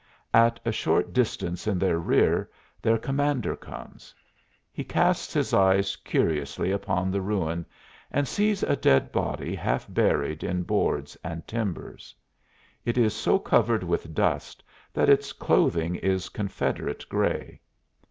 At 0.33 0.59
a 0.65 0.71
short 0.71 1.13
distance 1.13 1.67
in 1.67 1.77
their 1.77 1.99
rear 1.99 2.49
their 2.81 2.97
commander 2.97 3.55
comes. 3.55 4.15
He 4.73 4.83
casts 4.83 5.31
his 5.31 5.53
eyes 5.53 5.95
curiously 5.95 6.71
upon 6.71 7.11
the 7.11 7.21
ruin 7.21 7.67
and 8.09 8.27
sees 8.27 8.63
a 8.63 8.75
dead 8.75 9.11
body 9.11 9.53
half 9.53 9.85
buried 9.87 10.43
in 10.43 10.63
boards 10.63 11.15
and 11.23 11.47
timbers. 11.47 12.15
It 12.83 12.97
is 12.97 13.13
so 13.15 13.37
covered 13.37 13.83
with 13.83 14.15
dust 14.15 14.63
that 14.91 15.07
its 15.07 15.33
clothing 15.33 15.97
is 15.97 16.29
Confederate 16.29 17.07
gray. 17.07 17.61